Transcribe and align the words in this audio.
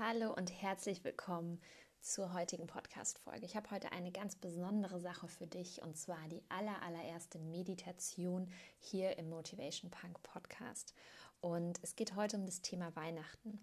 Hallo 0.00 0.32
und 0.32 0.52
herzlich 0.62 1.02
willkommen 1.02 1.60
zur 2.00 2.32
heutigen 2.32 2.68
Podcast-Folge. 2.68 3.44
Ich 3.44 3.56
habe 3.56 3.72
heute 3.72 3.90
eine 3.90 4.12
ganz 4.12 4.36
besondere 4.36 5.00
Sache 5.00 5.26
für 5.26 5.48
dich 5.48 5.82
und 5.82 5.96
zwar 5.96 6.28
die 6.28 6.40
aller, 6.48 6.80
allererste 6.82 7.40
Meditation 7.40 8.48
hier 8.78 9.18
im 9.18 9.28
Motivation 9.28 9.90
Punk 9.90 10.22
Podcast. 10.22 10.94
Und 11.40 11.80
es 11.82 11.96
geht 11.96 12.14
heute 12.14 12.36
um 12.36 12.46
das 12.46 12.62
Thema 12.62 12.94
Weihnachten. 12.94 13.58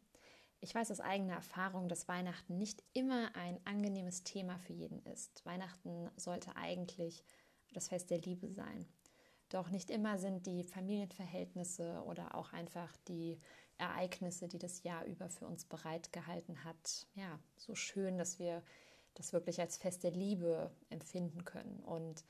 Ich 0.59 0.75
weiß 0.75 0.91
aus 0.91 0.99
eigener 0.99 1.35
Erfahrung, 1.35 1.87
dass 1.87 2.09
Weihnachten 2.09 2.57
nicht 2.57 2.83
immer 2.91 3.33
ein 3.37 3.57
angenehmes 3.63 4.25
Thema 4.25 4.59
für 4.59 4.73
jeden 4.73 5.01
ist. 5.03 5.45
Weihnachten 5.45 6.11
sollte 6.17 6.57
eigentlich 6.57 7.23
das 7.71 7.87
Fest 7.87 8.09
der 8.09 8.19
Liebe 8.19 8.49
sein. 8.49 8.85
Doch 9.47 9.69
nicht 9.69 9.89
immer 9.89 10.17
sind 10.17 10.47
die 10.47 10.65
Familienverhältnisse 10.65 12.03
oder 12.05 12.35
auch 12.35 12.51
einfach 12.51 12.93
die 13.07 13.39
Ereignisse, 13.77 14.47
die 14.47 14.59
das 14.59 14.83
Jahr 14.83 15.05
über 15.05 15.29
für 15.29 15.45
uns 15.45 15.65
bereitgehalten 15.65 16.63
hat, 16.63 17.07
ja, 17.15 17.39
so 17.57 17.75
schön, 17.75 18.17
dass 18.17 18.39
wir 18.39 18.63
das 19.15 19.33
wirklich 19.33 19.59
als 19.59 19.77
Fest 19.77 20.03
der 20.03 20.11
Liebe 20.11 20.71
empfinden 20.89 21.45
können. 21.45 21.79
Und 21.81 22.23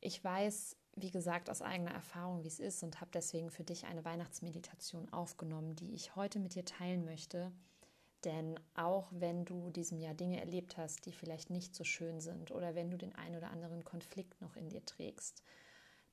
ich 0.00 0.22
weiß, 0.22 0.76
wie 0.94 1.10
gesagt, 1.10 1.48
aus 1.48 1.62
eigener 1.62 1.92
Erfahrung, 1.92 2.42
wie 2.42 2.48
es 2.48 2.60
ist 2.60 2.82
und 2.82 3.00
habe 3.00 3.10
deswegen 3.14 3.50
für 3.50 3.64
dich 3.64 3.86
eine 3.86 4.04
Weihnachtsmeditation 4.04 5.12
aufgenommen, 5.12 5.74
die 5.76 5.94
ich 5.94 6.16
heute 6.16 6.38
mit 6.38 6.54
dir 6.54 6.64
teilen 6.64 7.04
möchte. 7.04 7.52
Denn 8.24 8.58
auch 8.74 9.08
wenn 9.10 9.44
du 9.44 9.70
diesem 9.70 9.98
Jahr 9.98 10.14
Dinge 10.14 10.38
erlebt 10.38 10.76
hast, 10.76 11.06
die 11.06 11.12
vielleicht 11.12 11.50
nicht 11.50 11.74
so 11.74 11.82
schön 11.82 12.20
sind 12.20 12.52
oder 12.52 12.74
wenn 12.74 12.90
du 12.90 12.96
den 12.96 13.14
einen 13.14 13.36
oder 13.36 13.50
anderen 13.50 13.84
Konflikt 13.84 14.40
noch 14.40 14.54
in 14.54 14.68
dir 14.68 14.84
trägst, 14.84 15.42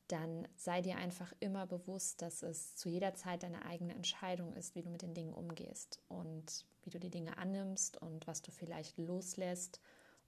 dann 0.09 0.47
sei 0.55 0.81
dir 0.81 0.97
einfach 0.97 1.33
immer 1.39 1.67
bewusst, 1.67 2.21
dass 2.21 2.43
es 2.43 2.75
zu 2.75 2.89
jeder 2.89 3.13
Zeit 3.15 3.43
deine 3.43 3.65
eigene 3.65 3.93
Entscheidung 3.93 4.53
ist, 4.53 4.75
wie 4.75 4.81
du 4.81 4.89
mit 4.89 5.01
den 5.01 5.13
Dingen 5.13 5.33
umgehst 5.33 5.99
und 6.09 6.65
wie 6.83 6.89
du 6.89 6.99
die 6.99 7.11
Dinge 7.11 7.37
annimmst 7.37 7.97
und 7.97 8.25
was 8.27 8.41
du 8.41 8.51
vielleicht 8.51 8.97
loslässt 8.97 9.79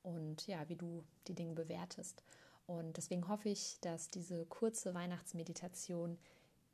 und 0.04 0.48
ja, 0.48 0.70
wie 0.70 0.76
du 0.76 1.04
die 1.28 1.36
Dinge 1.36 1.54
bewertest. 1.54 2.24
Und 2.68 2.98
deswegen 2.98 3.28
hoffe 3.28 3.50
ich, 3.50 3.80
dass 3.82 4.08
diese 4.08 4.46
kurze 4.46 4.94
Weihnachtsmeditation 4.94 6.18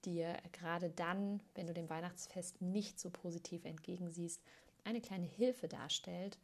dir 0.05 0.37
gerade 0.51 0.89
dann, 0.89 1.41
wenn 1.55 1.67
du 1.67 1.73
dem 1.73 1.89
Weihnachtsfest 1.89 2.61
nicht 2.61 2.99
so 2.99 3.09
positiv 3.09 3.65
entgegensiehst, 3.65 4.41
eine 4.83 5.01
kleine 5.01 5.25
Hilfe 5.25 5.67
darstellt. 5.67 6.37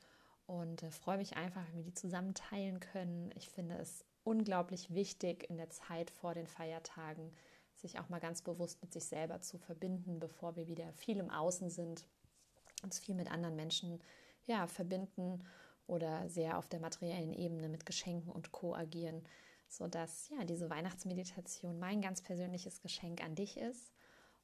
Und 0.45 0.83
äh, 0.83 0.91
freue 0.91 1.17
mich 1.17 1.37
einfach, 1.37 1.65
wenn 1.67 1.77
wir 1.77 1.83
die 1.83 1.93
zusammen 1.93 2.33
teilen 2.33 2.79
können. 2.79 3.31
Ich 3.35 3.49
finde 3.49 3.75
es 3.77 4.03
unglaublich 4.23 4.93
wichtig 4.93 5.49
in 5.49 5.57
der 5.57 5.69
Zeit 5.69 6.09
vor 6.09 6.33
den 6.33 6.47
Feiertagen, 6.47 7.31
sich 7.75 7.99
auch 7.99 8.09
mal 8.09 8.19
ganz 8.19 8.41
bewusst 8.41 8.81
mit 8.81 8.93
sich 8.93 9.05
selber 9.05 9.41
zu 9.41 9.57
verbinden, 9.57 10.19
bevor 10.19 10.55
wir 10.55 10.67
wieder 10.67 10.91
viel 10.93 11.17
im 11.17 11.29
Außen 11.29 11.69
sind, 11.69 12.05
uns 12.83 12.99
viel 12.99 13.15
mit 13.15 13.31
anderen 13.31 13.55
Menschen 13.55 14.01
ja, 14.45 14.67
verbinden 14.67 15.43
oder 15.87 16.29
sehr 16.29 16.57
auf 16.57 16.67
der 16.67 16.79
materiellen 16.79 17.33
Ebene 17.33 17.69
mit 17.69 17.85
Geschenken 17.85 18.31
und 18.31 18.51
Co. 18.51 18.75
agieren, 18.75 19.23
sodass 19.67 20.29
ja 20.29 20.43
diese 20.45 20.69
Weihnachtsmeditation 20.69 21.79
mein 21.79 22.01
ganz 22.01 22.21
persönliches 22.21 22.81
Geschenk 22.81 23.23
an 23.23 23.35
dich 23.35 23.57
ist 23.57 23.93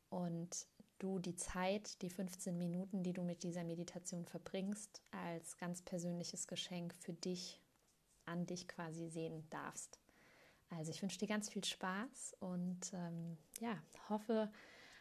und 0.10 0.68
du 0.98 1.20
die 1.20 1.36
Zeit, 1.36 2.02
die 2.02 2.10
15 2.10 2.58
Minuten, 2.58 3.04
die 3.04 3.14
du 3.14 3.24
mit 3.24 3.44
dieser 3.44 3.64
Meditation 3.64 4.26
verbringst, 4.26 5.02
als 5.12 5.58
ganz 5.58 5.82
persönliches 5.82 6.48
Geschenk 6.48 6.94
für 6.94 7.14
dich 7.14 7.62
an 8.30 8.46
dich 8.46 8.68
quasi 8.68 9.10
sehen 9.10 9.44
darfst. 9.50 10.00
Also 10.70 10.92
ich 10.92 11.02
wünsche 11.02 11.20
dir 11.20 11.28
ganz 11.28 11.50
viel 11.50 11.64
Spaß 11.64 12.38
und 12.40 12.94
ähm, 12.94 13.38
ja, 13.60 13.78
hoffe 14.08 14.52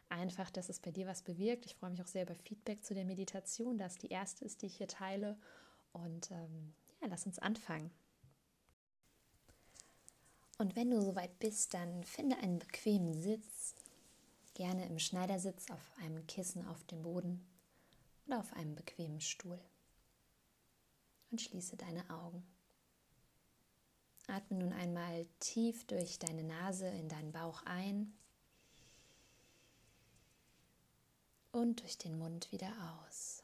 einfach, 0.08 0.50
dass 0.50 0.68
es 0.68 0.80
bei 0.80 0.90
dir 0.90 1.06
was 1.06 1.22
bewirkt. 1.22 1.66
Ich 1.66 1.74
freue 1.74 1.90
mich 1.90 2.02
auch 2.02 2.06
sehr 2.06 2.22
über 2.22 2.34
Feedback 2.34 2.84
zu 2.84 2.94
der 2.94 3.04
Meditation, 3.04 3.78
dass 3.78 3.98
die 3.98 4.08
erste 4.08 4.44
ist, 4.44 4.62
die 4.62 4.66
ich 4.66 4.76
hier 4.76 4.88
teile. 4.88 5.36
Und 5.92 6.30
ähm, 6.30 6.74
ja, 7.00 7.08
lass 7.08 7.26
uns 7.26 7.38
anfangen. 7.38 7.90
Und 10.58 10.74
wenn 10.74 10.90
du 10.90 11.00
soweit 11.00 11.38
bist, 11.38 11.74
dann 11.74 12.02
finde 12.04 12.36
einen 12.38 12.58
bequemen 12.58 13.14
Sitz, 13.14 13.74
gerne 14.54 14.86
im 14.86 14.98
Schneidersitz 14.98 15.70
auf 15.70 15.92
einem 16.02 16.26
Kissen 16.26 16.66
auf 16.66 16.82
dem 16.84 17.02
Boden 17.02 17.46
oder 18.26 18.40
auf 18.40 18.52
einem 18.54 18.74
bequemen 18.74 19.20
Stuhl. 19.20 19.60
Und 21.30 21.40
schließe 21.40 21.76
deine 21.76 22.08
Augen. 22.10 22.42
Atme 24.28 24.58
nun 24.58 24.72
einmal 24.74 25.26
tief 25.40 25.86
durch 25.86 26.18
deine 26.18 26.44
Nase 26.44 26.86
in 26.86 27.08
deinen 27.08 27.32
Bauch 27.32 27.62
ein 27.64 28.12
und 31.50 31.80
durch 31.80 31.96
den 31.96 32.18
Mund 32.18 32.52
wieder 32.52 32.70
aus. 33.02 33.42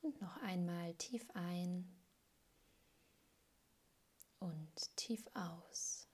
Und 0.00 0.20
noch 0.20 0.36
einmal 0.38 0.94
tief 0.94 1.28
ein 1.34 1.86
und 4.40 4.96
tief 4.96 5.24
aus. 5.34 6.08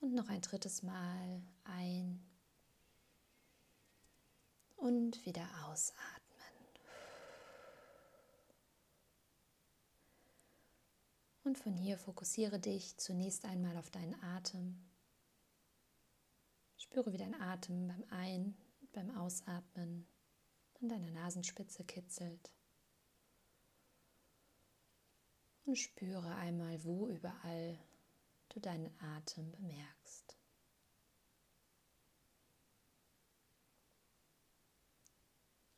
Und 0.00 0.14
noch 0.14 0.28
ein 0.28 0.42
drittes 0.42 0.82
Mal 0.82 1.42
ein 1.64 2.22
und 4.76 5.24
wieder 5.24 5.48
ausatmen. 5.66 6.19
Und 11.50 11.58
von 11.58 11.74
hier 11.76 11.98
fokussiere 11.98 12.60
dich 12.60 12.96
zunächst 12.96 13.44
einmal 13.44 13.76
auf 13.76 13.90
deinen 13.90 14.14
Atem. 14.22 14.78
Spüre, 16.76 17.12
wie 17.12 17.16
dein 17.16 17.34
Atem 17.34 17.88
beim 17.88 18.04
Ein- 18.08 18.56
und 18.80 18.92
beim 18.92 19.10
Ausatmen 19.16 20.06
an 20.80 20.88
deiner 20.88 21.10
Nasenspitze 21.10 21.82
kitzelt. 21.82 22.52
Und 25.64 25.74
spüre 25.74 26.36
einmal, 26.36 26.84
wo 26.84 27.08
überall 27.08 27.76
du 28.50 28.60
deinen 28.60 28.96
Atem 29.00 29.50
bemerkst. 29.50 30.36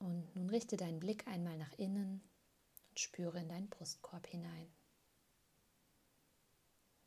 Und 0.01 0.37
nun 0.37 0.51
richte 0.51 0.77
deinen 0.77 1.01
Blick 1.01 1.27
einmal 1.29 1.57
nach 1.57 1.73
innen 1.79 2.21
und 2.91 3.01
spüre 3.01 3.41
in 3.41 3.49
deinen 3.49 3.71
Brustkorb 3.71 4.27
hinein 4.27 4.71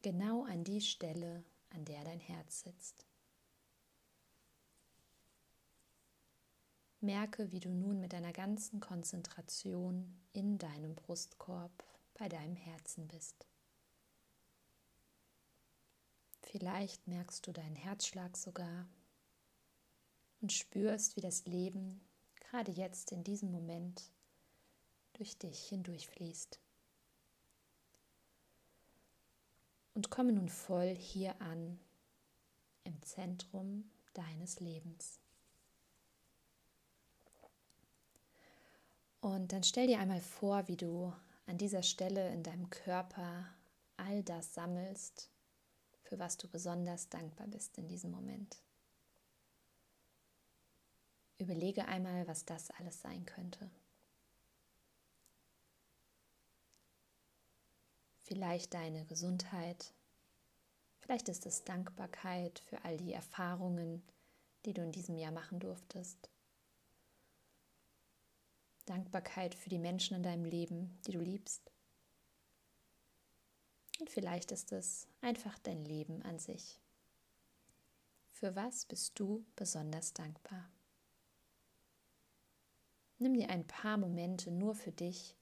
genau 0.05 0.43
an 0.43 0.63
die 0.63 0.81
Stelle, 0.81 1.43
an 1.71 1.83
der 1.83 2.03
dein 2.03 2.19
Herz 2.19 2.61
sitzt. 2.61 3.07
Merke, 7.01 7.51
wie 7.51 7.59
du 7.59 7.69
nun 7.71 7.99
mit 7.99 8.13
deiner 8.13 8.31
ganzen 8.31 8.79
Konzentration 8.79 10.15
in 10.31 10.59
deinem 10.59 10.93
Brustkorb 10.93 11.71
bei 12.13 12.29
deinem 12.29 12.55
Herzen 12.55 13.07
bist. 13.07 13.47
Vielleicht 16.43 17.07
merkst 17.07 17.47
du 17.47 17.51
deinen 17.51 17.75
Herzschlag 17.75 18.37
sogar 18.37 18.87
und 20.39 20.53
spürst, 20.53 21.15
wie 21.15 21.21
das 21.21 21.45
Leben 21.45 21.99
gerade 22.35 22.71
jetzt 22.71 23.11
in 23.11 23.23
diesem 23.23 23.51
Moment 23.51 24.11
durch 25.13 25.35
dich 25.39 25.65
hindurchfließt. 25.65 26.59
Und 29.95 30.11
komme 30.11 30.33
nun 30.33 30.49
voll 30.49 30.93
hier 30.93 31.41
an, 31.41 31.79
im 32.83 33.01
Zentrum 33.01 33.89
deines 34.13 34.59
Lebens. 34.59 35.19
Und 39.21 39.53
dann 39.53 39.63
stell 39.63 39.87
dir 39.87 39.99
einmal 39.99 40.21
vor, 40.21 40.67
wie 40.67 40.77
du 40.77 41.11
an 41.47 41.57
dieser 41.57 41.81
Stelle 41.81 42.31
in 42.31 42.43
deinem 42.43 42.69
Körper 42.69 43.47
all 43.97 44.21
das 44.21 44.53
sammelst, 44.53 45.31
für 46.03 46.19
was 46.19 46.37
du 46.37 46.47
besonders 46.47 47.09
dankbar 47.09 47.47
bist 47.47 47.77
in 47.79 47.87
diesem 47.87 48.11
Moment. 48.11 48.61
Überlege 51.39 51.85
einmal, 51.87 52.27
was 52.27 52.45
das 52.45 52.69
alles 52.71 53.01
sein 53.01 53.25
könnte. 53.25 53.71
Vielleicht 58.25 58.73
deine 58.73 59.05
Gesundheit, 59.05 59.93
vielleicht 60.99 61.29
ist 61.29 61.45
es 61.45 61.63
Dankbarkeit 61.63 62.59
für 62.59 62.83
all 62.83 62.97
die 62.97 63.13
Erfahrungen, 63.13 64.03
die 64.65 64.73
du 64.73 64.81
in 64.81 64.91
diesem 64.91 65.15
Jahr 65.17 65.31
machen 65.31 65.59
durftest. 65.59 66.29
Dankbarkeit 68.85 69.55
für 69.55 69.69
die 69.69 69.79
Menschen 69.79 70.17
in 70.17 70.23
deinem 70.23 70.45
Leben, 70.45 70.99
die 71.05 71.11
du 71.11 71.19
liebst. 71.19 71.71
Und 73.99 74.09
vielleicht 74.09 74.51
ist 74.51 74.71
es 74.71 75.07
einfach 75.21 75.57
dein 75.59 75.85
Leben 75.85 76.21
an 76.23 76.39
sich. 76.39 76.79
Für 78.31 78.55
was 78.55 78.85
bist 78.85 79.19
du 79.19 79.45
besonders 79.55 80.13
dankbar? 80.13 80.69
Nimm 83.17 83.33
dir 83.33 83.49
ein 83.49 83.65
paar 83.65 83.97
Momente 83.97 84.51
nur 84.51 84.75
für 84.75 84.91
dich 84.91 85.37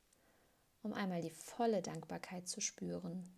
um 0.84 0.94
einmal 0.94 1.22
die 1.22 1.32
volle 1.32 1.82
Dankbarkeit 1.82 2.48
zu 2.48 2.62
spüren 2.62 3.34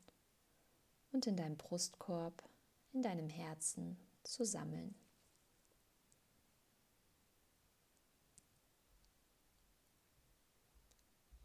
und 1.11 1.27
in 1.27 1.37
deinem 1.37 1.57
Brustkorb, 1.57 2.43
in 2.91 3.01
deinem 3.01 3.29
Herzen 3.29 3.97
zu 4.23 4.43
sammeln. 4.43 4.95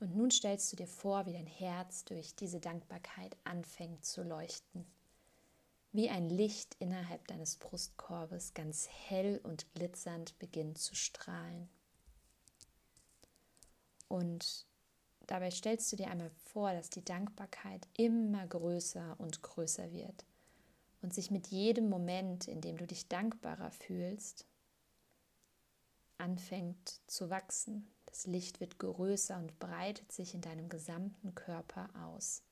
Und 0.00 0.16
nun 0.16 0.30
stellst 0.30 0.72
du 0.72 0.76
dir 0.76 0.86
vor, 0.86 1.26
wie 1.26 1.34
dein 1.34 1.46
Herz 1.46 2.06
durch 2.06 2.34
diese 2.34 2.58
Dankbarkeit 2.58 3.36
anfängt 3.44 4.06
zu 4.06 4.22
leuchten. 4.22 4.86
Wie 5.92 6.08
ein 6.08 6.30
Licht 6.30 6.74
innerhalb 6.78 7.26
deines 7.28 7.56
Brustkorbes 7.56 8.54
ganz 8.54 8.88
hell 8.88 9.40
und 9.42 9.70
glitzernd 9.74 10.38
beginnt 10.38 10.78
zu 10.78 10.94
strahlen. 10.94 11.68
Und 14.08 14.66
dabei 15.30 15.50
stellst 15.50 15.92
du 15.92 15.96
dir 15.96 16.10
einmal 16.10 16.30
vor, 16.52 16.72
dass 16.72 16.90
die 16.90 17.04
Dankbarkeit 17.04 17.86
immer 17.96 18.46
größer 18.46 19.14
und 19.18 19.42
größer 19.42 19.92
wird 19.92 20.24
und 21.02 21.14
sich 21.14 21.30
mit 21.30 21.46
jedem 21.46 21.88
Moment, 21.88 22.48
in 22.48 22.60
dem 22.60 22.76
du 22.76 22.86
dich 22.86 23.08
dankbarer 23.08 23.70
fühlst, 23.70 24.44
anfängt 26.18 27.00
zu 27.06 27.30
wachsen. 27.30 27.88
Das 28.06 28.26
Licht 28.26 28.60
wird 28.60 28.78
größer 28.78 29.38
und 29.38 29.56
breitet 29.60 30.10
sich 30.10 30.34
in 30.34 30.40
deinem 30.40 30.68
gesamten 30.68 31.34
Körper 31.36 31.88
aus. 32.06 32.42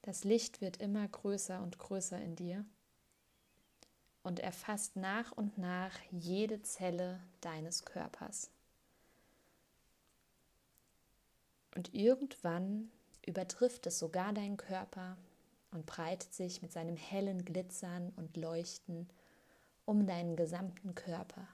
Das 0.00 0.24
Licht 0.24 0.62
wird 0.62 0.78
immer 0.78 1.06
größer 1.06 1.62
und 1.62 1.78
größer 1.78 2.18
in 2.18 2.34
dir 2.34 2.64
und 4.22 4.40
erfasst 4.40 4.96
nach 4.96 5.32
und 5.32 5.58
nach 5.58 5.92
jede 6.10 6.62
Zelle 6.62 7.20
deines 7.42 7.84
Körpers. 7.84 8.50
Und 11.74 11.94
irgendwann 11.94 12.90
übertrifft 13.26 13.86
es 13.86 13.98
sogar 13.98 14.32
deinen 14.32 14.56
Körper 14.56 15.16
und 15.70 15.86
breitet 15.86 16.34
sich 16.34 16.62
mit 16.62 16.72
seinem 16.72 16.96
hellen 16.96 17.44
Glitzern 17.44 18.12
und 18.16 18.36
Leuchten 18.36 19.08
um 19.84 20.06
deinen 20.06 20.36
gesamten 20.36 20.94
Körper, 20.94 21.46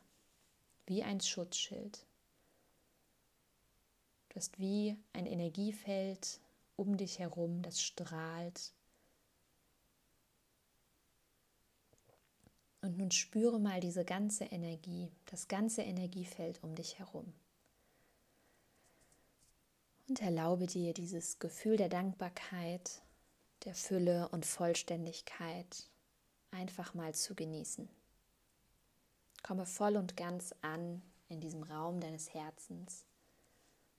wie 0.86 1.02
ein 1.02 1.20
Schutzschild. 1.20 2.06
Du 4.28 4.36
hast 4.36 4.58
wie 4.58 4.96
ein 5.12 5.26
Energiefeld 5.26 6.40
um 6.76 6.96
dich 6.96 7.18
herum, 7.18 7.62
das 7.62 7.80
strahlt. 7.80 8.72
Und 12.82 12.98
nun 12.98 13.10
spüre 13.10 13.58
mal 13.58 13.80
diese 13.80 14.04
ganze 14.04 14.44
Energie, 14.44 15.10
das 15.26 15.48
ganze 15.48 15.82
Energiefeld 15.82 16.62
um 16.62 16.74
dich 16.74 16.98
herum. 16.98 17.32
Und 20.08 20.22
erlaube 20.22 20.66
dir 20.66 20.94
dieses 20.94 21.40
Gefühl 21.40 21.76
der 21.76 21.88
Dankbarkeit, 21.88 23.02
der 23.64 23.74
Fülle 23.74 24.28
und 24.28 24.46
Vollständigkeit 24.46 25.90
einfach 26.52 26.94
mal 26.94 27.12
zu 27.12 27.34
genießen. 27.34 27.88
Komme 29.42 29.66
voll 29.66 29.96
und 29.96 30.16
ganz 30.16 30.54
an 30.62 31.02
in 31.28 31.40
diesem 31.40 31.64
Raum 31.64 32.00
deines 32.00 32.32
Herzens 32.32 33.04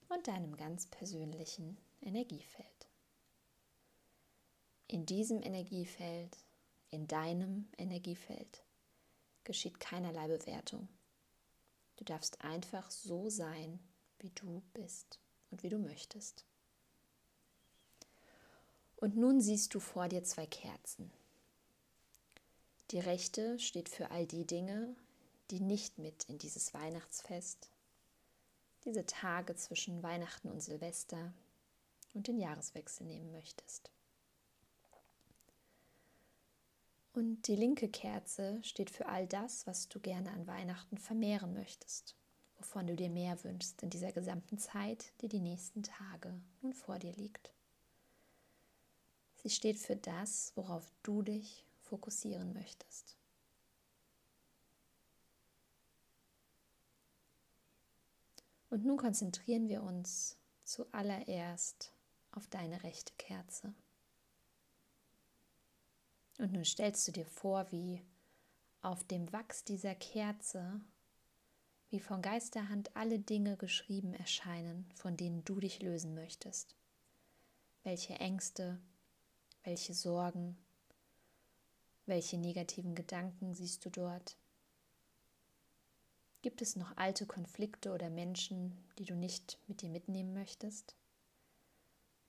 und 0.08 0.28
deinem 0.28 0.56
ganz 0.56 0.88
persönlichen 0.88 1.78
Energiefeld. 2.02 2.88
In 4.88 5.06
diesem 5.06 5.42
Energiefeld, 5.42 6.38
in 6.90 7.08
deinem 7.08 7.68
Energiefeld, 7.78 8.64
geschieht 9.44 9.82
keinerlei 9.82 10.28
Bewertung. 10.30 10.88
Du 11.98 12.06
darfst 12.06 12.42
einfach 12.42 12.90
so 12.92 13.30
sein, 13.30 13.80
wie 14.20 14.30
du 14.30 14.64
bist 14.74 15.20
und 15.52 15.64
wie 15.64 15.70
du 15.70 15.78
möchtest. 15.78 16.46
Und 18.98 19.16
nun 19.16 19.42
siehst 19.42 19.74
du 19.74 19.80
vor 19.80 20.08
dir 20.08 20.24
zwei 20.24 20.46
Kerzen. 20.48 21.12
Die 22.92 23.00
rechte 23.00 23.60
steht 23.60 23.90
für 23.90 24.12
all 24.12 24.26
die 24.26 24.46
Dinge, 24.46 24.96
die 25.52 25.60
nicht 25.60 26.00
mit 26.00 26.26
in 26.26 26.38
dieses 26.38 26.74
Weihnachtsfest, 26.74 27.70
diese 28.86 29.06
Tage 29.06 29.56
zwischen 29.56 30.02
Weihnachten 30.02 30.50
und 30.50 30.62
Silvester 30.62 31.34
und 32.14 32.28
den 32.28 32.40
Jahreswechsel 32.40 33.06
nehmen 33.06 33.32
möchtest. 33.32 33.92
Und 37.14 37.48
die 37.48 37.56
linke 37.56 37.90
Kerze 37.90 38.60
steht 38.64 38.90
für 38.90 39.08
all 39.08 39.28
das, 39.28 39.68
was 39.68 39.90
du 39.90 40.00
gerne 40.00 40.32
an 40.32 40.48
Weihnachten 40.48 40.98
vermehren 40.98 41.54
möchtest 41.54 42.16
wovon 42.58 42.88
du 42.88 42.96
dir 42.96 43.10
mehr 43.10 43.44
wünschst 43.44 43.82
in 43.84 43.90
dieser 43.90 44.12
gesamten 44.12 44.58
Zeit, 44.58 45.14
die 45.22 45.28
die 45.28 45.40
nächsten 45.40 45.84
Tage 45.84 46.34
nun 46.62 46.74
vor 46.74 47.00
dir 47.00 47.14
liegt. 47.14 47.52
Sie 49.36 49.50
steht 49.50 49.78
für 49.78 49.96
das, 49.96 50.52
worauf 50.56 50.92
du 51.04 51.22
dich 51.22 51.66
fokussieren 51.84 52.54
möchtest. 52.54 53.16
Und 58.70 58.86
nun 58.86 58.98
konzentrieren 58.98 59.70
wir 59.70 59.84
uns 59.84 60.38
zuallererst 60.64 61.94
auf 62.32 62.48
deine 62.48 62.84
rechte 62.84 63.14
Kerze. 63.18 63.74
Und 66.38 66.52
nun 66.52 66.66
stellst 66.66 67.08
du 67.08 67.12
dir 67.12 67.26
vor, 67.26 67.72
wie 67.72 68.04
auf 68.82 69.04
dem 69.06 69.32
Wachs 69.32 69.64
dieser 69.64 69.96
Kerze 69.96 70.82
wie 71.90 72.00
von 72.00 72.22
Geisterhand 72.22 72.96
alle 72.96 73.20
Dinge 73.20 73.58
geschrieben 73.58 74.14
erscheinen, 74.14 74.86
von 74.96 75.16
denen 75.16 75.44
du 75.46 75.60
dich 75.60 75.82
lösen 75.82 76.14
möchtest. 76.14 76.76
Welche 77.84 78.16
Ängste, 78.16 78.80
welche 79.64 79.94
Sorgen, 79.94 80.58
welche 82.06 82.38
negativen 82.38 82.96
Gedanken 82.96 83.54
siehst 83.54 83.86
du 83.86 83.90
dort? 83.90 84.38
Gibt 86.42 86.62
es 86.62 86.76
noch 86.76 86.96
alte 86.98 87.26
Konflikte 87.26 87.94
oder 87.94 88.10
Menschen, 88.10 88.78
die 88.98 89.06
du 89.06 89.16
nicht 89.16 89.60
mit 89.68 89.82
dir 89.82 89.90
mitnehmen 89.90 90.34
möchtest? 90.34 90.96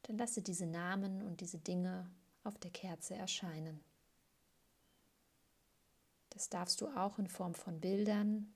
Dann 0.02 0.18
lasse 0.18 0.42
diese 0.42 0.66
Namen 0.66 1.22
und 1.22 1.40
diese 1.40 1.58
Dinge 1.58 2.10
auf 2.44 2.58
der 2.58 2.70
Kerze 2.70 3.14
erscheinen. 3.14 3.80
Das 6.30 6.48
darfst 6.48 6.80
du 6.80 6.88
auch 6.88 7.18
in 7.18 7.28
Form 7.28 7.54
von 7.54 7.80
Bildern, 7.80 8.54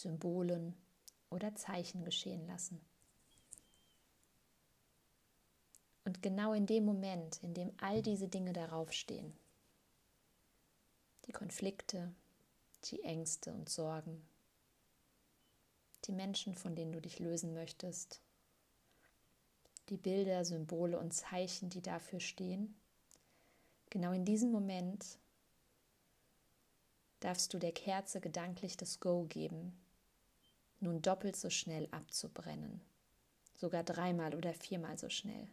Symbolen 0.00 0.74
oder 1.30 1.54
Zeichen 1.54 2.04
geschehen 2.04 2.46
lassen. 2.46 2.80
Und 6.04 6.22
genau 6.22 6.52
in 6.52 6.66
dem 6.66 6.84
Moment, 6.84 7.42
in 7.42 7.52
dem 7.52 7.72
all 7.78 8.00
diese 8.00 8.28
Dinge 8.28 8.52
darauf 8.52 8.92
stehen, 8.92 9.36
die 11.26 11.32
Konflikte, 11.32 12.14
die 12.84 13.02
Ängste 13.02 13.52
und 13.52 13.68
Sorgen, 13.68 14.26
die 16.06 16.12
Menschen, 16.12 16.54
von 16.54 16.74
denen 16.74 16.92
du 16.92 17.00
dich 17.00 17.18
lösen 17.18 17.52
möchtest, 17.52 18.22
die 19.90 19.98
Bilder, 19.98 20.44
Symbole 20.44 20.98
und 20.98 21.12
Zeichen, 21.12 21.68
die 21.68 21.82
dafür 21.82 22.20
stehen, 22.20 22.74
genau 23.90 24.12
in 24.12 24.24
diesem 24.24 24.50
Moment 24.50 25.18
darfst 27.20 27.52
du 27.52 27.58
der 27.58 27.72
Kerze 27.72 28.20
gedanklich 28.20 28.76
das 28.76 29.00
Go 29.00 29.24
geben, 29.24 29.78
nun 30.80 31.02
doppelt 31.02 31.36
so 31.36 31.50
schnell 31.50 31.88
abzubrennen, 31.90 32.80
sogar 33.54 33.84
dreimal 33.84 34.34
oder 34.34 34.54
viermal 34.54 34.98
so 34.98 35.08
schnell. 35.08 35.48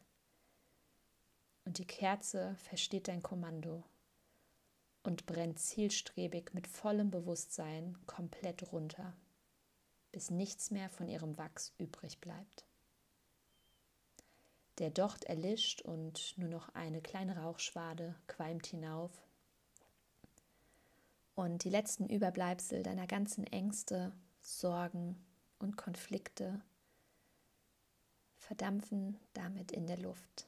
Und 1.65 1.79
die 1.79 1.88
Kerze 1.88 2.55
versteht 2.60 3.08
dein 3.08 3.24
Kommando 3.24 3.84
und 5.03 5.25
brennt 5.25 5.60
zielstrebig 5.60 6.53
mit 6.53 6.67
vollem 6.67 7.12
Bewusstsein 7.12 7.98
komplett 8.05 8.72
runter, 8.72 9.15
bis 10.12 10.29
nichts 10.29 10.72
mehr 10.72 10.89
von 10.89 11.08
ihrem 11.08 11.38
Wachs 11.38 11.74
übrig 11.77 12.20
bleibt. 12.22 12.65
Der 14.77 14.89
Docht 14.89 15.24
erlischt 15.24 15.82
und 15.82 16.38
nur 16.38 16.50
noch 16.50 16.70
eine 16.70 17.01
kleine 17.01 17.38
Rauchschwade 17.38 18.15
qualmt 18.27 18.67
hinauf. 18.67 19.12
Und 21.34 21.63
die 21.63 21.70
letzten 21.70 22.08
Überbleibsel 22.10 22.84
deiner 22.84 23.08
ganzen 23.08 23.46
Ängste 23.46 24.12
Sorgen 24.46 25.18
und 25.58 25.75
Konflikte 25.75 26.62
verdampfen 28.38 29.20
damit 29.34 29.72
in 29.72 29.88
der 29.88 29.98
Luft. 29.98 30.48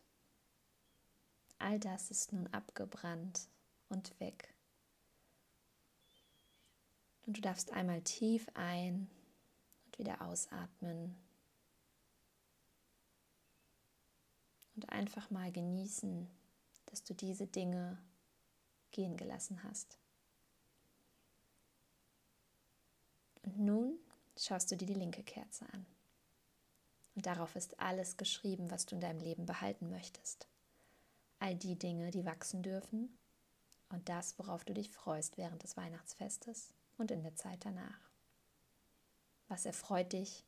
All 1.57 1.79
das 1.79 2.11
ist 2.11 2.31
nun 2.31 2.45
abgebrannt 2.53 3.49
und 3.89 4.17
weg. 4.19 4.53
Und 7.25 7.37
du 7.37 7.41
darfst 7.41 7.71
einmal 7.71 8.03
tief 8.03 8.47
ein 8.53 9.09
und 9.85 9.97
wieder 9.97 10.21
ausatmen. 10.21 11.15
Und 14.75 14.89
einfach 14.89 15.31
mal 15.31 15.51
genießen, 15.51 16.29
dass 16.85 17.03
du 17.03 17.15
diese 17.15 17.47
Dinge 17.47 17.97
gehen 18.91 19.17
gelassen 19.17 19.63
hast. 19.63 19.97
Und 23.47 23.59
nun 23.59 23.97
schaust 24.37 24.69
du 24.69 24.75
dir 24.75 24.87
die 24.87 24.93
linke 24.93 25.23
Kerze 25.23 25.65
an. 25.71 25.85
Und 27.15 27.25
darauf 27.25 27.55
ist 27.55 27.79
alles 27.79 28.17
geschrieben, 28.17 28.69
was 28.69 28.85
du 28.85 28.95
in 28.95 28.99
deinem 28.99 29.21
Leben 29.21 29.45
behalten 29.45 29.89
möchtest. 29.89 30.49
All 31.39 31.55
die 31.55 31.79
Dinge, 31.79 32.11
die 32.11 32.25
wachsen 32.25 32.61
dürfen 32.61 33.17
und 33.87 34.09
das, 34.09 34.37
worauf 34.37 34.65
du 34.65 34.73
dich 34.73 34.91
freust 34.91 35.37
während 35.37 35.63
des 35.63 35.77
Weihnachtsfestes 35.77 36.73
und 36.97 37.09
in 37.09 37.23
der 37.23 37.37
Zeit 37.37 37.63
danach. 37.63 38.11
Was 39.47 39.65
erfreut 39.65 40.11
dich? 40.11 40.43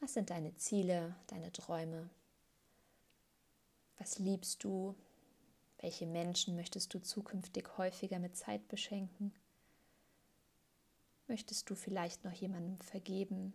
Was 0.00 0.14
sind 0.14 0.30
deine 0.30 0.54
Ziele, 0.56 1.14
deine 1.26 1.52
Träume? 1.52 2.08
Was 3.98 4.18
liebst 4.18 4.64
du? 4.64 4.94
Welche 5.80 6.06
Menschen 6.06 6.56
möchtest 6.56 6.94
du 6.94 7.02
zukünftig 7.02 7.76
häufiger 7.76 8.20
mit 8.20 8.38
Zeit 8.38 8.68
beschenken? 8.68 9.34
Möchtest 11.30 11.70
du 11.70 11.76
vielleicht 11.76 12.24
noch 12.24 12.32
jemandem 12.32 12.76
vergeben? 12.80 13.52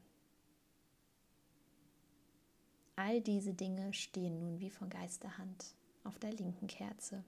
All 2.96 3.20
diese 3.20 3.54
Dinge 3.54 3.92
stehen 3.92 4.40
nun 4.40 4.62
wie 4.62 4.70
von 4.70 4.90
Geisterhand 4.90 5.76
auf 6.06 6.18
der 6.18 6.32
linken 6.32 6.68
Kerze. 6.68 7.22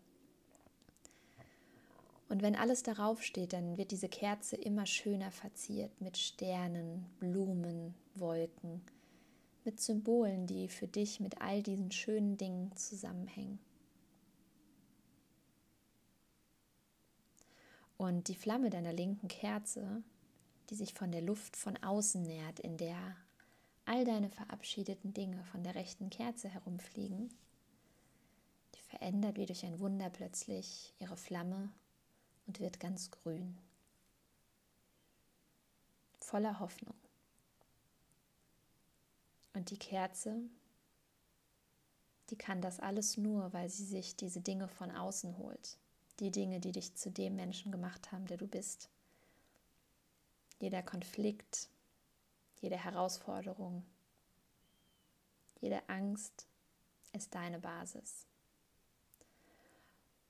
Und 2.30 2.42
wenn 2.42 2.56
alles 2.56 2.82
darauf 2.82 3.22
steht, 3.24 3.52
dann 3.52 3.78
wird 3.78 3.92
diese 3.92 4.08
Kerze 4.08 4.56
immer 4.56 4.86
schöner 4.86 5.32
verziert 5.32 6.00
mit 6.00 6.18
Sternen, 6.18 7.06
Blumen, 7.20 7.94
Wolken, 8.16 8.82
mit 9.66 9.82
Symbolen, 9.82 10.48
die 10.48 10.70
für 10.70 10.88
dich 10.88 11.20
mit 11.20 11.42
all 11.42 11.62
diesen 11.62 11.92
schönen 11.92 12.38
Dingen 12.38 12.74
zusammenhängen. 12.78 13.60
Und 17.98 18.30
die 18.30 18.36
Flamme 18.36 18.70
deiner 18.70 18.94
linken 18.94 19.28
Kerze, 19.28 20.04
die 20.70 20.76
sich 20.76 20.94
von 20.94 21.12
der 21.12 21.22
Luft 21.22 21.56
von 21.56 21.78
außen 21.78 22.24
nährt, 22.24 22.60
in 22.60 22.78
der 22.78 23.16
all 23.86 24.04
deine 24.04 24.30
verabschiedeten 24.30 25.14
Dinge 25.14 25.44
von 25.46 25.64
der 25.64 25.76
rechten 25.76 26.10
Kerze 26.10 26.50
herumfliegen, 26.50 27.30
die 28.76 28.82
verändert 28.82 29.38
wie 29.38 29.46
durch 29.46 29.66
ein 29.66 29.80
Wunder 29.80 30.10
plötzlich 30.10 30.94
ihre 31.00 31.18
Flamme 31.18 31.70
und 32.46 32.60
wird 32.60 32.80
ganz 32.80 33.12
grün, 33.12 33.58
voller 36.20 36.60
Hoffnung. 36.60 36.96
Und 39.54 39.72
die 39.72 39.80
Kerze, 39.80 40.40
die 42.30 42.36
kann 42.36 42.62
das 42.62 42.80
alles 42.80 43.18
nur, 43.18 43.54
weil 43.54 43.70
sie 43.70 43.86
sich 43.86 44.16
diese 44.16 44.42
Dinge 44.42 44.68
von 44.68 44.92
außen 44.92 45.38
holt. 45.38 45.78
Die 46.20 46.32
Dinge, 46.32 46.60
die 46.60 46.72
dich 46.72 46.96
zu 46.96 47.10
dem 47.10 47.36
Menschen 47.36 47.72
gemacht 47.72 48.12
haben, 48.12 48.26
der 48.28 48.38
du 48.38 48.48
bist. 48.48 48.90
Jeder 50.60 50.82
Konflikt, 50.82 51.70
jede 52.62 52.78
Herausforderung, 52.78 53.86
jede 55.60 55.88
Angst 55.90 56.48
ist 57.14 57.34
deine 57.36 57.60
Basis. 57.60 58.26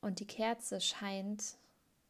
Und 0.01 0.19
die 0.19 0.27
Kerze 0.27 0.79
scheint 0.79 1.57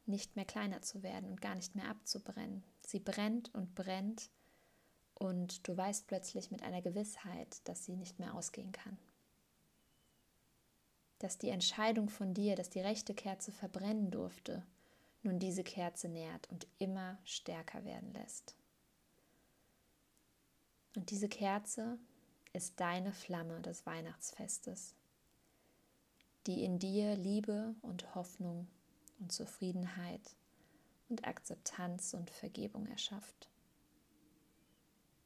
nicht 0.05 0.35
mehr 0.35 0.45
kleiner 0.45 0.81
zu 0.81 1.03
werden 1.03 1.29
und 1.29 1.41
gar 1.41 1.55
nicht 1.55 1.75
mehr 1.75 1.89
abzubrennen. 1.89 2.63
Sie 2.85 2.99
brennt 2.99 3.53
und 3.53 3.75
brennt 3.75 4.29
und 5.15 5.67
du 5.67 5.75
weißt 5.75 6.07
plötzlich 6.07 6.51
mit 6.51 6.63
einer 6.63 6.81
Gewissheit, 6.81 7.67
dass 7.67 7.85
sie 7.85 7.95
nicht 7.95 8.19
mehr 8.19 8.33
ausgehen 8.33 8.71
kann. 8.71 8.97
Dass 11.19 11.37
die 11.37 11.49
Entscheidung 11.49 12.09
von 12.09 12.33
dir, 12.33 12.55
dass 12.55 12.69
die 12.69 12.79
rechte 12.79 13.13
Kerze 13.13 13.51
verbrennen 13.51 14.11
durfte, 14.11 14.63
nun 15.27 15.39
diese 15.39 15.63
Kerze 15.63 16.07
nährt 16.07 16.49
und 16.49 16.67
immer 16.79 17.17
stärker 17.25 17.83
werden 17.83 18.13
lässt. 18.13 18.55
Und 20.95 21.11
diese 21.11 21.27
Kerze 21.27 21.99
ist 22.53 22.79
deine 22.79 23.11
Flamme 23.11 23.61
des 23.61 23.85
Weihnachtsfestes, 23.85 24.95
die 26.47 26.63
in 26.63 26.79
dir 26.79 27.15
Liebe 27.15 27.75
und 27.81 28.15
Hoffnung 28.15 28.67
und 29.19 29.31
Zufriedenheit 29.31 30.35
und 31.09 31.27
Akzeptanz 31.27 32.13
und 32.13 32.29
Vergebung 32.29 32.87
erschafft. 32.87 33.49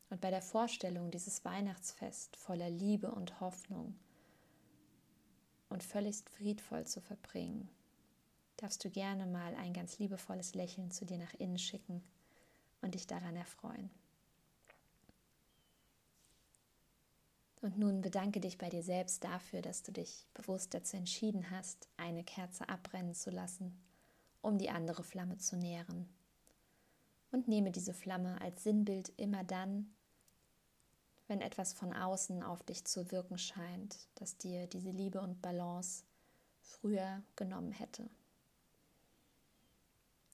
Und 0.09 0.19
bei 0.19 0.31
der 0.31 0.41
Vorstellung, 0.41 1.11
dieses 1.11 1.45
Weihnachtsfest 1.45 2.35
voller 2.35 2.69
Liebe 2.69 3.11
und 3.11 3.39
Hoffnung 3.39 3.95
und 5.69 5.83
völlig 5.83 6.27
friedvoll 6.27 6.85
zu 6.85 7.01
verbringen, 7.01 7.69
darfst 8.61 8.85
du 8.85 8.89
gerne 8.91 9.25
mal 9.25 9.55
ein 9.55 9.73
ganz 9.73 9.97
liebevolles 9.97 10.53
Lächeln 10.53 10.91
zu 10.91 11.05
dir 11.05 11.17
nach 11.17 11.33
innen 11.33 11.57
schicken 11.57 12.03
und 12.81 12.93
dich 12.93 13.07
daran 13.07 13.35
erfreuen. 13.35 13.89
Und 17.61 17.77
nun 17.77 18.01
bedanke 18.01 18.39
dich 18.39 18.57
bei 18.57 18.69
dir 18.69 18.83
selbst 18.83 19.23
dafür, 19.23 19.61
dass 19.61 19.83
du 19.83 19.91
dich 19.91 20.27
bewusst 20.33 20.73
dazu 20.73 20.97
entschieden 20.97 21.51
hast, 21.51 21.89
eine 21.97 22.23
Kerze 22.23 22.67
abbrennen 22.69 23.13
zu 23.13 23.29
lassen, 23.29 23.79
um 24.41 24.57
die 24.57 24.69
andere 24.69 25.03
Flamme 25.03 25.37
zu 25.37 25.57
nähren. 25.57 26.09
Und 27.31 27.47
nehme 27.47 27.71
diese 27.71 27.93
Flamme 27.93 28.41
als 28.41 28.63
Sinnbild 28.63 29.09
immer 29.17 29.43
dann, 29.43 29.93
wenn 31.27 31.41
etwas 31.41 31.73
von 31.73 31.93
außen 31.93 32.43
auf 32.43 32.61
dich 32.63 32.85
zu 32.85 33.11
wirken 33.11 33.37
scheint, 33.37 34.07
das 34.15 34.37
dir 34.37 34.67
diese 34.67 34.91
Liebe 34.91 35.21
und 35.21 35.41
Balance 35.41 36.03
früher 36.61 37.23
genommen 37.35 37.71
hätte. 37.71 38.09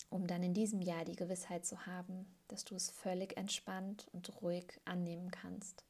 Um 0.09 0.25
dann 0.25 0.43
in 0.43 0.53
diesem 0.53 0.81
Jahr 0.81 1.03
die 1.03 1.15
Gewissheit 1.15 1.65
zu 1.65 1.85
haben, 1.85 2.25
dass 2.47 2.63
du 2.63 2.75
es 2.75 2.89
völlig 2.89 3.35
entspannt 3.37 4.07
und 4.13 4.41
ruhig 4.41 4.79
annehmen 4.85 5.31
kannst 5.31 5.83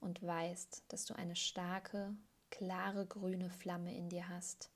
und 0.00 0.22
weißt, 0.22 0.84
dass 0.88 1.06
du 1.06 1.14
eine 1.14 1.36
starke, 1.36 2.14
klare 2.50 3.06
grüne 3.06 3.48
Flamme 3.48 3.96
in 3.96 4.08
dir 4.10 4.28
hast, 4.28 4.70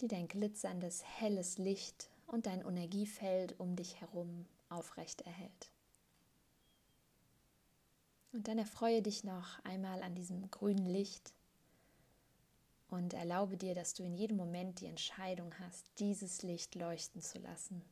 die 0.00 0.08
dein 0.08 0.26
glitzerndes, 0.26 1.04
helles 1.04 1.58
Licht 1.58 2.10
und 2.26 2.46
dein 2.46 2.62
Energiefeld 2.62 3.58
um 3.60 3.76
dich 3.76 4.00
herum 4.00 4.46
aufrecht 4.68 5.20
erhält. 5.22 5.70
Und 8.32 8.48
dann 8.48 8.58
erfreue 8.58 9.02
dich 9.02 9.24
noch 9.24 9.62
einmal 9.64 10.02
an 10.02 10.14
diesem 10.14 10.50
grünen 10.50 10.86
Licht 10.86 11.32
und 12.90 13.14
erlaube 13.14 13.56
dir, 13.56 13.74
dass 13.74 13.94
du 13.94 14.02
in 14.02 14.14
jedem 14.14 14.36
Moment 14.36 14.80
die 14.80 14.86
Entscheidung 14.86 15.54
hast, 15.60 15.86
dieses 15.98 16.42
Licht 16.42 16.74
leuchten 16.74 17.22
zu 17.22 17.38
lassen 17.38 17.82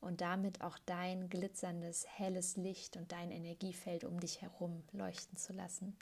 und 0.00 0.20
damit 0.20 0.60
auch 0.62 0.78
dein 0.86 1.28
glitzerndes, 1.28 2.06
helles 2.06 2.56
Licht 2.56 2.96
und 2.96 3.12
dein 3.12 3.30
Energiefeld 3.30 4.04
um 4.04 4.20
dich 4.20 4.42
herum 4.42 4.82
leuchten 4.92 5.36
zu 5.36 5.52
lassen. 5.52 5.96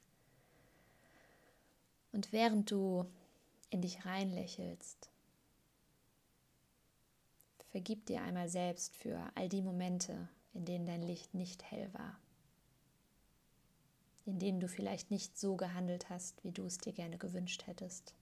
Und 2.12 2.32
während 2.32 2.70
du 2.70 3.06
in 3.70 3.80
dich 3.80 4.04
reinlächelst, 4.04 5.10
vergib 7.70 8.04
dir 8.06 8.22
einmal 8.22 8.48
selbst 8.48 8.94
für 8.94 9.30
all 9.34 9.48
die 9.48 9.62
Momente, 9.62 10.28
in 10.52 10.64
denen 10.64 10.84
dein 10.84 11.02
Licht 11.02 11.32
nicht 11.32 11.62
hell 11.62 11.88
war, 11.94 12.18
in 14.24 14.38
denen 14.38 14.60
du 14.60 14.68
vielleicht 14.68 15.10
nicht 15.10 15.38
so 15.38 15.56
gehandelt 15.56 16.10
hast, 16.10 16.42
wie 16.44 16.52
du 16.52 16.64
es 16.64 16.78
dir 16.78 16.92
gerne 16.92 17.18
gewünscht 17.18 17.66
hättest. 17.66 18.14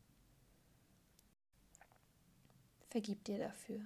Vergib 2.88 3.24
dir 3.24 3.38
dafür. 3.38 3.80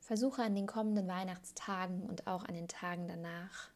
Versuche 0.00 0.42
an 0.42 0.54
den 0.54 0.66
kommenden 0.66 1.08
Weihnachtstagen 1.08 2.02
und 2.02 2.26
auch 2.26 2.44
an 2.44 2.54
den 2.54 2.68
Tagen 2.68 3.08
danach 3.08 3.70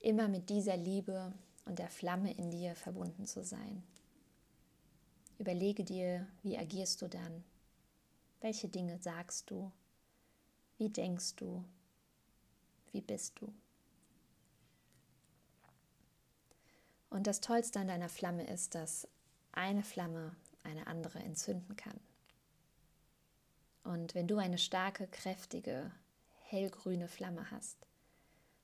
immer 0.00 0.28
mit 0.28 0.50
dieser 0.50 0.76
Liebe 0.76 1.32
und 1.64 1.78
der 1.78 1.88
Flamme 1.88 2.32
in 2.32 2.50
dir 2.50 2.74
verbunden 2.74 3.26
zu 3.26 3.44
sein. 3.44 3.82
Überlege 5.38 5.84
dir, 5.84 6.26
wie 6.42 6.58
agierst 6.58 7.02
du 7.02 7.08
dann? 7.08 7.44
Welche 8.40 8.68
Dinge 8.68 8.98
sagst 8.98 9.50
du? 9.50 9.70
Wie 10.78 10.88
denkst 10.88 11.36
du? 11.36 11.64
Wie 12.92 13.00
bist 13.00 13.40
du? 13.40 13.52
Und 17.16 17.26
das 17.26 17.40
Tollste 17.40 17.80
an 17.80 17.88
deiner 17.88 18.10
Flamme 18.10 18.46
ist, 18.46 18.74
dass 18.74 19.08
eine 19.50 19.82
Flamme 19.82 20.36
eine 20.64 20.86
andere 20.86 21.18
entzünden 21.20 21.74
kann. 21.74 21.98
Und 23.84 24.14
wenn 24.14 24.28
du 24.28 24.36
eine 24.36 24.58
starke, 24.58 25.06
kräftige, 25.06 25.90
hellgrüne 26.42 27.08
Flamme 27.08 27.50
hast, 27.50 27.78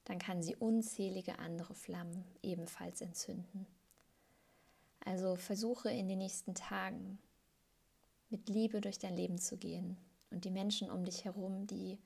dann 0.05 0.19
kann 0.19 0.43
sie 0.43 0.55
unzählige 0.55 1.39
andere 1.39 1.75
Flammen 1.75 2.27
ebenfalls 2.43 3.01
entzünden. 3.01 3.67
Also 5.03 5.37
versuche 5.37 5.91
in 5.91 6.07
den 6.11 6.19
nächsten 6.19 6.55
Tagen 6.55 7.19
mit 8.29 8.51
Liebe 8.51 8.83
durch 8.83 8.99
dein 8.99 9.17
Leben 9.17 9.39
zu 9.39 9.57
gehen 9.57 9.97
und 10.29 10.45
die 10.45 10.51
Menschen 10.51 10.91
um 10.91 11.07
dich 11.07 11.25
herum, 11.25 11.67
die 11.67 11.99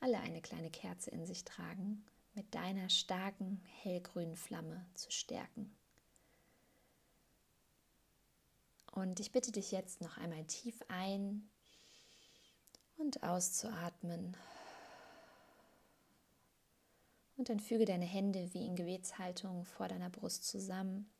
alle 0.00 0.18
eine 0.18 0.42
kleine 0.42 0.70
Kerze 0.70 1.12
in 1.12 1.24
sich 1.24 1.44
tragen, 1.44 2.04
mit 2.34 2.52
deiner 2.52 2.88
starken, 2.88 3.62
hellgrünen 3.84 4.34
Flamme 4.34 4.84
zu 4.94 5.12
stärken. 5.12 5.72
Und 8.94 9.18
ich 9.18 9.32
bitte 9.32 9.50
dich 9.50 9.72
jetzt 9.72 10.00
noch 10.00 10.18
einmal 10.18 10.44
tief 10.44 10.80
ein 10.86 11.50
und 12.96 13.24
auszuatmen. 13.24 14.36
Und 17.36 17.48
dann 17.48 17.58
füge 17.58 17.86
deine 17.86 18.04
Hände 18.04 18.54
wie 18.54 18.64
in 18.64 18.76
Gebetshaltung 18.76 19.64
vor 19.64 19.88
deiner 19.88 20.10
Brust 20.10 20.46
zusammen, 20.46 21.10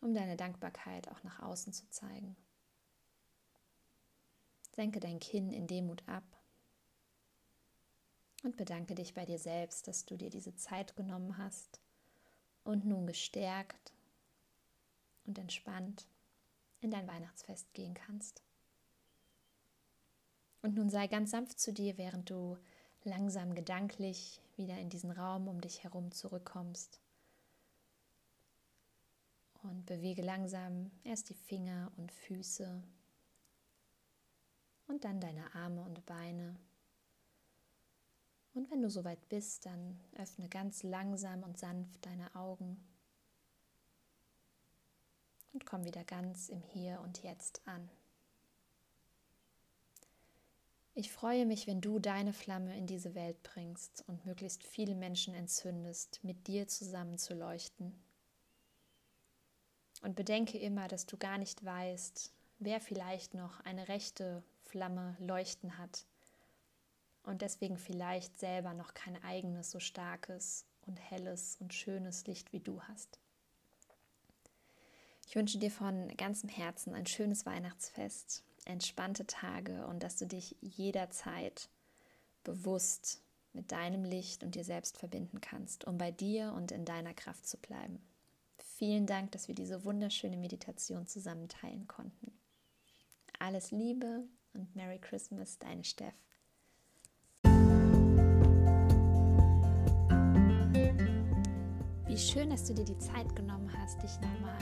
um 0.00 0.14
deine 0.14 0.38
Dankbarkeit 0.38 1.10
auch 1.10 1.22
nach 1.24 1.40
außen 1.40 1.74
zu 1.74 1.90
zeigen. 1.90 2.34
Senke 4.74 5.00
dein 5.00 5.20
Kinn 5.20 5.52
in 5.52 5.66
Demut 5.66 6.08
ab 6.08 6.24
Und 8.42 8.56
bedanke 8.56 8.94
dich 8.94 9.12
bei 9.12 9.26
dir 9.26 9.38
selbst, 9.38 9.88
dass 9.88 10.06
du 10.06 10.16
dir 10.16 10.30
diese 10.30 10.56
Zeit 10.56 10.96
genommen 10.96 11.36
hast 11.36 11.82
und 12.64 12.86
nun 12.86 13.06
gestärkt 13.06 13.92
und 15.26 15.38
entspannt 15.38 16.06
in 16.84 16.90
dein 16.90 17.08
Weihnachtsfest 17.08 17.72
gehen 17.74 17.94
kannst. 17.94 18.42
Und 20.62 20.74
nun 20.74 20.90
sei 20.90 21.08
ganz 21.08 21.30
sanft 21.30 21.58
zu 21.58 21.72
dir, 21.72 21.98
während 21.98 22.30
du 22.30 22.56
langsam 23.02 23.54
gedanklich 23.54 24.40
wieder 24.56 24.78
in 24.78 24.90
diesen 24.90 25.10
Raum 25.10 25.48
um 25.48 25.60
dich 25.60 25.82
herum 25.82 26.12
zurückkommst. 26.12 27.00
Und 29.62 29.86
bewege 29.86 30.22
langsam 30.22 30.90
erst 31.04 31.30
die 31.30 31.34
Finger 31.34 31.90
und 31.96 32.12
Füße 32.12 32.82
und 34.86 35.04
dann 35.04 35.20
deine 35.20 35.54
Arme 35.54 35.82
und 35.82 36.04
Beine. 36.04 36.56
Und 38.52 38.70
wenn 38.70 38.82
du 38.82 38.90
soweit 38.90 39.28
bist, 39.28 39.66
dann 39.66 39.98
öffne 40.16 40.48
ganz 40.48 40.82
langsam 40.82 41.42
und 41.42 41.58
sanft 41.58 42.04
deine 42.04 42.34
Augen 42.34 42.76
und 45.54 45.64
komm 45.64 45.84
wieder 45.84 46.04
ganz 46.04 46.50
im 46.50 46.62
Hier 46.62 47.00
und 47.00 47.22
Jetzt 47.22 47.62
an. 47.64 47.88
Ich 50.96 51.10
freue 51.10 51.46
mich, 51.46 51.66
wenn 51.66 51.80
du 51.80 51.98
deine 51.98 52.32
Flamme 52.32 52.76
in 52.76 52.86
diese 52.86 53.14
Welt 53.14 53.42
bringst 53.42 54.04
und 54.06 54.26
möglichst 54.26 54.62
viele 54.62 54.94
Menschen 54.94 55.34
entzündest, 55.34 56.22
mit 56.22 56.46
dir 56.46 56.68
zusammen 56.68 57.18
zu 57.18 57.34
leuchten. 57.34 57.92
Und 60.02 60.14
bedenke 60.14 60.58
immer, 60.58 60.86
dass 60.86 61.06
du 61.06 61.16
gar 61.16 61.38
nicht 61.38 61.64
weißt, 61.64 62.32
wer 62.58 62.80
vielleicht 62.80 63.34
noch 63.34 63.58
eine 63.60 63.88
rechte 63.88 64.44
Flamme 64.62 65.16
leuchten 65.18 65.78
hat 65.78 66.06
und 67.24 67.42
deswegen 67.42 67.78
vielleicht 67.78 68.38
selber 68.38 68.74
noch 68.74 68.94
kein 68.94 69.22
eigenes 69.24 69.70
so 69.70 69.80
starkes 69.80 70.64
und 70.86 70.98
helles 70.98 71.56
und 71.60 71.74
schönes 71.74 72.26
Licht 72.26 72.52
wie 72.52 72.60
du 72.60 72.82
hast. 72.82 73.18
Ich 75.26 75.36
wünsche 75.36 75.58
dir 75.58 75.70
von 75.70 76.08
ganzem 76.16 76.48
Herzen 76.48 76.94
ein 76.94 77.06
schönes 77.06 77.46
Weihnachtsfest 77.46 78.44
entspannte 78.64 79.26
Tage 79.26 79.86
und 79.86 80.02
dass 80.02 80.16
du 80.16 80.26
dich 80.26 80.56
jederzeit 80.60 81.68
bewusst 82.44 83.22
mit 83.52 83.72
deinem 83.72 84.04
Licht 84.04 84.42
und 84.42 84.54
dir 84.54 84.64
selbst 84.64 84.98
verbinden 84.98 85.40
kannst, 85.40 85.86
um 85.86 85.98
bei 85.98 86.10
dir 86.10 86.52
und 86.54 86.72
in 86.72 86.84
deiner 86.84 87.14
Kraft 87.14 87.46
zu 87.46 87.56
bleiben. 87.58 88.00
Vielen 88.58 89.06
Dank, 89.06 89.32
dass 89.32 89.48
wir 89.48 89.54
diese 89.54 89.84
wunderschöne 89.84 90.36
Meditation 90.36 91.06
zusammen 91.06 91.48
teilen 91.48 91.86
konnten. 91.86 92.32
Alles 93.38 93.70
Liebe 93.70 94.24
und 94.52 94.74
Merry 94.74 94.98
Christmas, 94.98 95.58
deine 95.58 95.84
Steff. 95.84 96.14
Wie 102.14 102.18
schön, 102.20 102.50
dass 102.50 102.64
du 102.64 102.74
dir 102.74 102.84
die 102.84 102.96
Zeit 102.98 103.34
genommen 103.34 103.68
hast, 103.76 104.00
dich 104.00 104.12
nochmal 104.20 104.56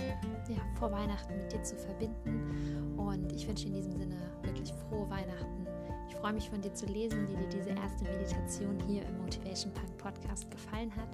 ja, 0.49 0.57
vor 0.79 0.91
Weihnachten 0.91 1.37
mit 1.37 1.53
dir 1.53 1.63
zu 1.63 1.77
verbinden. 1.77 2.97
Und 2.97 3.31
ich 3.31 3.47
wünsche 3.47 3.67
in 3.67 3.75
diesem 3.75 3.93
Sinne 3.93 4.17
wirklich 4.43 4.73
frohe 4.73 5.11
Weihnachten. 5.11 5.67
Ich 6.09 6.17
freue 6.17 6.33
mich 6.33 6.49
von 6.49 6.63
dir 6.63 6.73
zu 6.73 6.87
lesen, 6.87 7.29
wie 7.29 7.37
dir 7.37 7.49
diese 7.51 7.69
erste 7.69 8.05
Meditation 8.05 8.79
hier 8.87 9.05
im 9.05 9.19
Motivation 9.19 9.71
Punk 9.75 9.99
Podcast 9.99 10.51
gefallen 10.51 10.91
hat. 10.97 11.11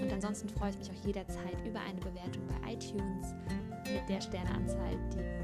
Und 0.00 0.12
ansonsten 0.12 0.48
freue 0.50 0.70
ich 0.70 0.78
mich 0.78 0.92
auch 0.92 1.04
jederzeit 1.04 1.66
über 1.66 1.80
eine 1.80 1.98
Bewertung 1.98 2.44
bei 2.46 2.72
iTunes 2.72 3.34
mit 3.92 4.08
der 4.08 4.20
Sterneanzahl, 4.20 4.96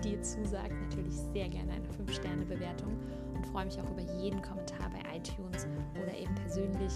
die 0.05 0.11
dir 0.11 0.23
zusagt. 0.23 0.71
Natürlich 0.71 1.17
sehr 1.33 1.49
gerne 1.49 1.73
eine 1.73 1.89
5-Sterne-Bewertung 1.89 2.97
und 3.35 3.45
freue 3.49 3.65
mich 3.65 3.81
auch 3.81 3.91
über 3.91 4.03
jeden 4.23 4.41
Kommentar 4.43 4.91
bei 4.91 5.17
iTunes 5.17 5.67
oder 6.01 6.17
eben 6.17 6.37
persönlich 6.37 6.93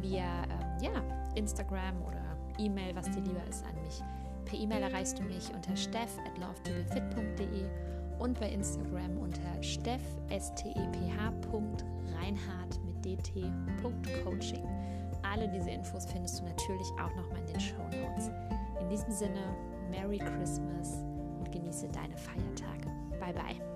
via 0.00 0.42
ähm, 0.44 0.82
ja, 0.82 1.02
Instagram 1.34 2.00
oder 2.02 2.27
E-Mail, 2.58 2.94
was 2.94 3.10
dir 3.10 3.20
lieber 3.20 3.44
ist, 3.48 3.64
an 3.64 3.74
mich. 3.82 4.02
Per 4.44 4.58
E-Mail 4.58 4.82
erreichst 4.82 5.18
du 5.18 5.22
mich 5.22 5.52
unter 5.54 5.76
steff.lovetobefit.de 5.76 7.64
und 8.18 8.38
bei 8.40 8.50
Instagram 8.50 9.18
unter 9.18 9.62
steff, 9.62 10.02
reinhardt 12.16 12.80
mit 12.84 13.04
dt.coaching. 13.04 14.66
Alle 15.22 15.48
diese 15.48 15.70
Infos 15.70 16.06
findest 16.06 16.40
du 16.40 16.44
natürlich 16.44 16.88
auch 16.92 17.14
nochmal 17.16 17.40
in 17.40 17.46
den 17.46 17.60
Show 17.60 17.82
Notes. 17.82 18.30
In 18.80 18.88
diesem 18.88 19.12
Sinne, 19.12 19.42
Merry 19.90 20.18
Christmas 20.18 21.04
und 21.38 21.50
genieße 21.52 21.88
deine 21.88 22.16
Feiertage. 22.16 22.90
Bye 23.20 23.34
bye. 23.34 23.67